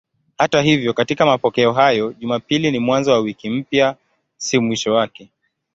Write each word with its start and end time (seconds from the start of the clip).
Hata 0.37 0.61
hivyo 0.61 0.93
katika 0.93 1.25
mapokeo 1.25 1.73
hayo 1.73 2.13
Jumapili 2.13 2.71
ni 2.71 2.79
mwanzo 2.79 3.11
wa 3.11 3.19
wiki 3.19 3.49
mpya, 3.49 3.95
si 4.37 4.59
mwisho 4.59 4.93
wake. 4.93 5.29